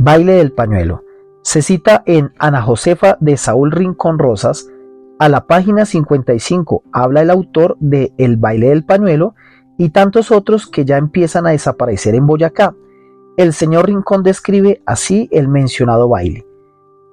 Baile 0.00 0.34
del 0.34 0.52
pañuelo. 0.52 1.02
Se 1.42 1.60
cita 1.60 2.04
en 2.06 2.32
Ana 2.38 2.62
Josefa 2.62 3.16
de 3.18 3.36
Saúl 3.36 3.72
Rincón 3.72 4.20
Rosas. 4.20 4.68
A 5.18 5.28
la 5.28 5.48
página 5.48 5.86
55 5.86 6.84
habla 6.92 7.22
el 7.22 7.30
autor 7.30 7.76
de 7.80 8.12
El 8.16 8.36
baile 8.36 8.68
del 8.68 8.84
pañuelo 8.84 9.34
y 9.76 9.90
tantos 9.90 10.30
otros 10.30 10.68
que 10.68 10.84
ya 10.84 10.98
empiezan 10.98 11.48
a 11.48 11.50
desaparecer 11.50 12.14
en 12.14 12.28
Boyacá. 12.28 12.76
El 13.36 13.52
señor 13.52 13.86
Rincón 13.86 14.22
describe 14.22 14.82
así 14.86 15.28
el 15.32 15.48
mencionado 15.48 16.08
baile. 16.08 16.46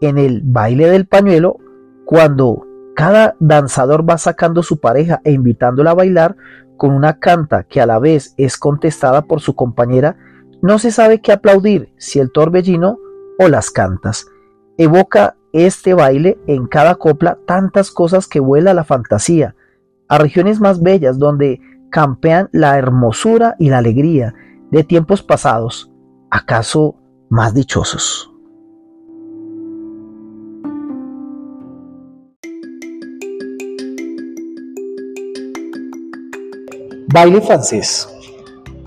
En 0.00 0.18
el 0.18 0.42
baile 0.44 0.90
del 0.90 1.06
pañuelo, 1.06 1.58
cuando 2.04 2.66
cada 2.96 3.36
danzador 3.38 4.08
va 4.08 4.18
sacando 4.18 4.64
su 4.64 4.80
pareja 4.80 5.20
e 5.22 5.30
invitándola 5.30 5.92
a 5.92 5.94
bailar 5.94 6.34
con 6.76 6.90
una 6.90 7.20
canta 7.20 7.62
que 7.62 7.80
a 7.80 7.86
la 7.86 8.00
vez 8.00 8.34
es 8.38 8.56
contestada 8.56 9.22
por 9.22 9.40
su 9.40 9.54
compañera, 9.54 10.16
no 10.62 10.78
se 10.78 10.92
sabe 10.92 11.20
qué 11.20 11.32
aplaudir, 11.32 11.92
si 11.98 12.20
el 12.20 12.30
torbellino 12.30 12.98
o 13.38 13.48
las 13.48 13.70
cantas. 13.70 14.28
Evoca 14.78 15.36
este 15.52 15.92
baile 15.92 16.38
en 16.46 16.66
cada 16.66 16.94
copla 16.94 17.38
tantas 17.46 17.90
cosas 17.90 18.28
que 18.28 18.40
vuela 18.40 18.72
la 18.72 18.84
fantasía, 18.84 19.56
a 20.08 20.18
regiones 20.18 20.60
más 20.60 20.80
bellas 20.80 21.18
donde 21.18 21.60
campean 21.90 22.48
la 22.52 22.78
hermosura 22.78 23.56
y 23.58 23.68
la 23.70 23.78
alegría 23.78 24.34
de 24.70 24.84
tiempos 24.84 25.22
pasados, 25.22 25.92
acaso 26.30 26.94
más 27.28 27.54
dichosos. 27.54 28.30
Baile 37.12 37.42
francés. 37.42 38.11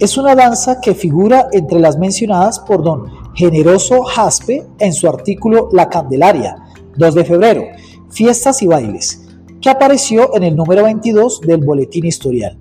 Es 0.00 0.16
una 0.16 0.34
danza 0.34 0.80
que 0.80 0.94
figura 0.94 1.48
entre 1.52 1.78
las 1.78 1.98
mencionadas 1.98 2.58
por 2.58 2.82
don 2.82 3.04
Generoso 3.34 4.02
Jaspe 4.02 4.66
en 4.78 4.94
su 4.94 5.06
artículo 5.06 5.68
La 5.72 5.90
Candelaria, 5.90 6.56
2 6.96 7.14
de 7.14 7.24
febrero, 7.26 7.64
Fiestas 8.08 8.62
y 8.62 8.66
Bailes, 8.66 9.28
que 9.60 9.68
apareció 9.68 10.34
en 10.34 10.44
el 10.44 10.56
número 10.56 10.84
22 10.84 11.42
del 11.42 11.62
Boletín 11.62 12.06
Historial. 12.06 12.56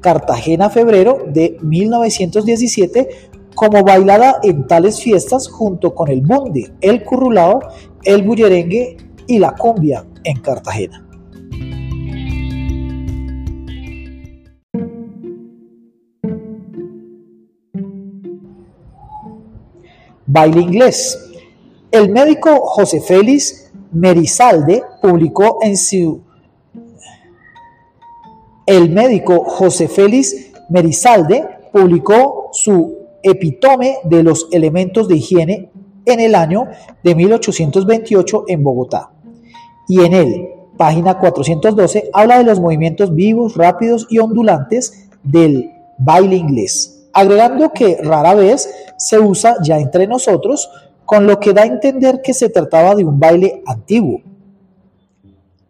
Cartagena, 0.00 0.68
febrero 0.68 1.20
de 1.26 1.56
1917, 1.62 3.08
como 3.54 3.82
bailada 3.82 4.40
en 4.42 4.66
tales 4.66 5.00
fiestas 5.00 5.48
junto 5.48 5.94
con 5.94 6.10
el 6.10 6.20
bunde, 6.20 6.70
el 6.82 7.02
currulao, 7.02 7.60
el 8.02 8.24
bullerengue 8.24 8.98
y 9.26 9.38
la 9.38 9.54
cumbia 9.54 10.04
en 10.22 10.38
Cartagena. 10.38 11.03
Baile 20.34 20.62
inglés. 20.62 21.16
El 21.92 22.10
médico 22.10 22.66
José 22.66 23.00
Félix 23.00 23.70
Merizalde 23.92 24.82
publicó 25.00 25.58
en 25.62 25.76
su 25.76 26.22
el 28.66 28.90
médico 28.90 29.44
José 29.44 29.86
Félix 29.86 30.34
Merizalde 30.70 31.46
publicó 31.72 32.48
su 32.50 32.96
epitome 33.22 33.98
de 34.02 34.24
los 34.24 34.48
elementos 34.50 35.06
de 35.06 35.18
higiene 35.18 35.70
en 36.04 36.18
el 36.18 36.34
año 36.34 36.66
de 37.04 37.14
1828 37.14 38.44
en 38.48 38.64
Bogotá. 38.64 39.12
Y 39.86 40.00
en 40.00 40.14
él, 40.14 40.48
página 40.76 41.16
412, 41.20 42.10
habla 42.12 42.38
de 42.38 42.44
los 42.44 42.58
movimientos 42.58 43.14
vivos, 43.14 43.54
rápidos 43.54 44.08
y 44.10 44.18
ondulantes 44.18 45.08
del 45.22 45.70
baile 45.96 46.34
inglés, 46.34 47.03
agregando 47.14 47.72
que 47.72 47.98
rara 48.02 48.34
vez 48.34 48.68
se 48.98 49.18
usa 49.18 49.56
ya 49.62 49.78
entre 49.78 50.06
nosotros, 50.06 50.70
con 51.04 51.26
lo 51.26 51.38
que 51.38 51.52
da 51.52 51.62
a 51.62 51.66
entender 51.66 52.22
que 52.22 52.34
se 52.34 52.48
trataba 52.48 52.94
de 52.94 53.04
un 53.04 53.18
baile 53.18 53.62
antiguo. 53.66 54.20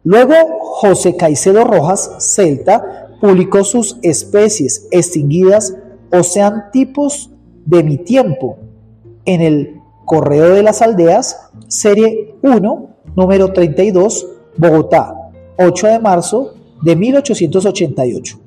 Luego, 0.03 0.35
José 0.61 1.17
Caicedo 1.17 1.65
Rojas, 1.65 2.17
celta, 2.19 3.17
publicó 3.21 3.65
sus 3.65 3.99
especies 4.03 4.87
extinguidas 4.91 5.75
o 6.13 6.23
sean 6.23 6.71
tipos 6.73 7.31
de 7.65 7.83
mi 7.83 7.97
tiempo 7.97 8.59
en 9.25 9.41
el 9.41 9.81
Correo 10.05 10.51
de 10.51 10.63
las 10.63 10.83
Aldeas, 10.83 11.51
serie 11.69 12.37
1, 12.43 12.89
número 13.17 13.53
32, 13.53 14.27
Bogotá, 14.57 15.15
8 15.59 15.87
de 15.87 15.99
marzo 15.99 16.55
de 16.83 16.95
1888. 16.95 18.39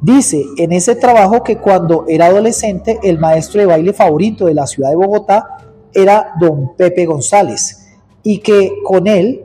Dice 0.00 0.44
en 0.58 0.72
ese 0.72 0.94
trabajo 0.94 1.42
que 1.42 1.58
cuando 1.58 2.04
era 2.06 2.26
adolescente 2.26 3.00
el 3.02 3.18
maestro 3.18 3.60
de 3.60 3.66
baile 3.66 3.92
favorito 3.92 4.46
de 4.46 4.54
la 4.54 4.66
ciudad 4.66 4.90
de 4.90 4.96
Bogotá 4.96 5.58
era 5.92 6.34
don 6.40 6.76
Pepe 6.76 7.04
González 7.04 7.88
y 8.22 8.38
que 8.38 8.74
con 8.84 9.08
él, 9.08 9.44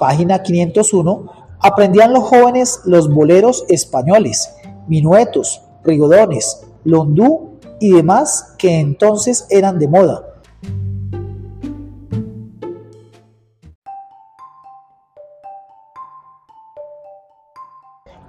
página 0.00 0.42
501, 0.42 1.30
aprendían 1.60 2.12
los 2.12 2.24
jóvenes 2.24 2.80
los 2.84 3.12
boleros 3.12 3.64
españoles, 3.68 4.52
minuetos, 4.88 5.62
rigodones, 5.84 6.66
londú 6.82 7.58
y 7.78 7.92
demás 7.92 8.54
que 8.58 8.80
entonces 8.80 9.46
eran 9.50 9.78
de 9.78 9.86
moda. 9.86 10.31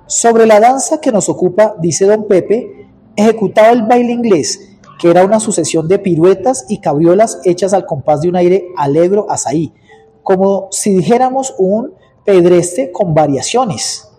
Sobre 0.08 0.46
la 0.46 0.59
danza 0.59 1.00
que 1.00 1.12
nos 1.12 1.30
ocupa, 1.30 1.75
dice 1.80 2.06
don 2.06 2.28
Pepe, 2.28 2.88
ejecutaba 3.16 3.69
el 3.69 3.84
baile 3.84 4.12
inglés, 4.12 4.78
que 5.00 5.09
era 5.09 5.24
una 5.24 5.40
sucesión 5.40 5.88
de 5.88 6.00
piruetas 6.00 6.66
y 6.68 6.80
cabriolas 6.80 7.40
hechas 7.46 7.74
al 7.74 7.86
compás 7.86 8.22
de 8.22 8.30
un 8.30 8.36
aire 8.36 8.68
alegro 8.78 9.28
azaí, 9.30 9.74
como 10.22 10.68
si 10.72 10.96
dijéramos 10.96 11.56
un 11.58 11.94
pedreste 12.25 12.91
con 12.91 13.14
variaciones. 13.14 14.09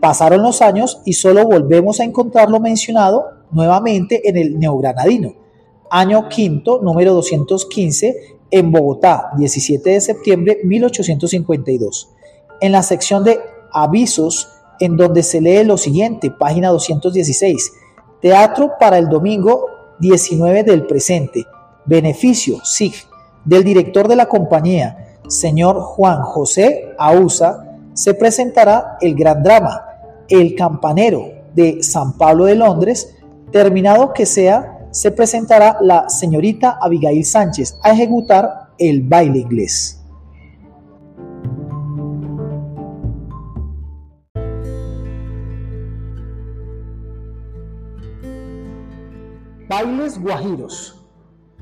Pasaron 0.00 0.42
los 0.42 0.62
años 0.62 1.00
y 1.04 1.12
solo 1.12 1.44
volvemos 1.44 2.00
a 2.00 2.04
encontrarlo 2.04 2.58
mencionado 2.58 3.24
nuevamente 3.50 4.28
en 4.28 4.36
el 4.36 4.58
Neogranadino, 4.58 5.34
año 5.90 6.28
quinto, 6.28 6.80
número 6.82 7.14
215, 7.14 8.16
en 8.50 8.72
Bogotá, 8.72 9.30
17 9.36 9.90
de 9.90 10.00
septiembre 10.00 10.60
1852. 10.64 12.10
En 12.60 12.72
la 12.72 12.82
sección 12.82 13.24
de 13.24 13.40
avisos, 13.72 14.48
en 14.80 14.96
donde 14.96 15.22
se 15.22 15.40
lee 15.40 15.64
lo 15.64 15.76
siguiente, 15.76 16.30
página 16.30 16.68
216, 16.68 17.72
Teatro 18.20 18.72
para 18.78 18.98
el 18.98 19.08
domingo 19.08 19.66
19 19.98 20.62
del 20.62 20.86
presente, 20.86 21.46
beneficio, 21.84 22.64
SIG, 22.64 22.94
del 23.44 23.64
director 23.64 24.06
de 24.06 24.16
la 24.16 24.26
compañía, 24.26 25.18
señor 25.26 25.80
Juan 25.80 26.22
José 26.22 26.94
Ausa, 26.98 27.78
se 27.94 28.14
presentará 28.14 28.96
el 29.00 29.14
gran 29.14 29.42
drama, 29.42 29.82
El 30.28 30.54
Campanero 30.54 31.30
de 31.54 31.82
San 31.82 32.16
Pablo 32.16 32.44
de 32.44 32.54
Londres, 32.54 33.16
Terminado 33.50 34.14
que 34.14 34.24
sea, 34.24 34.88
se 34.92 35.10
presentará 35.10 35.76
la 35.82 36.08
señorita 36.08 36.78
Abigail 36.80 37.24
Sánchez 37.24 37.78
a 37.82 37.92
ejecutar 37.92 38.68
el 38.78 39.02
baile 39.02 39.40
inglés. 39.40 40.01
Bailes 49.72 50.20
Guajiros. 50.20 51.02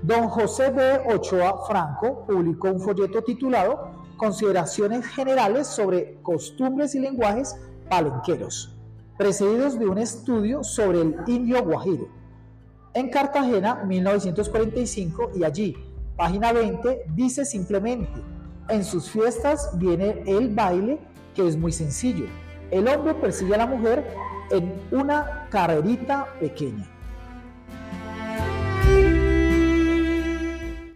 Don 0.02 0.28
José 0.28 0.72
B. 0.72 1.14
Ochoa 1.14 1.64
Franco 1.64 2.26
publicó 2.26 2.72
un 2.72 2.80
folleto 2.80 3.22
titulado 3.22 3.92
Consideraciones 4.16 5.06
Generales 5.06 5.68
sobre 5.68 6.20
Costumbres 6.20 6.96
y 6.96 6.98
Lenguajes 6.98 7.54
Palenqueros 7.88 8.76
precedidos 9.16 9.78
de 9.78 9.86
un 9.86 9.98
estudio 9.98 10.64
sobre 10.64 11.02
el 11.02 11.14
indio 11.28 11.62
guajiro. 11.62 12.08
En 12.94 13.10
Cartagena, 13.10 13.84
1945, 13.84 15.30
y 15.36 15.44
allí, 15.44 15.76
página 16.16 16.52
20, 16.52 17.04
dice 17.14 17.44
simplemente, 17.44 18.20
en 18.70 18.82
sus 18.82 19.08
fiestas 19.08 19.70
viene 19.78 20.24
el 20.26 20.52
baile, 20.52 20.98
que 21.32 21.46
es 21.46 21.56
muy 21.56 21.70
sencillo. 21.70 22.26
El 22.72 22.88
hombre 22.88 23.14
persigue 23.14 23.54
a 23.54 23.58
la 23.58 23.66
mujer 23.66 24.04
en 24.50 24.74
una 24.90 25.46
carrerita 25.48 26.26
pequeña. 26.40 26.88